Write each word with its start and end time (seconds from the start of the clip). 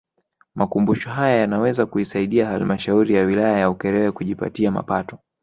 Makumbusho 0.55 1.09
haya 1.11 1.35
yanaweza 1.35 1.85
kuisaidia 1.85 2.47
Halmashauri 2.47 3.13
ya 3.13 3.23
Wilaya 3.23 3.59
ya 3.59 3.69
Ukerewe 3.69 4.11
kujipatia 4.11 4.71
mapato 4.71 5.17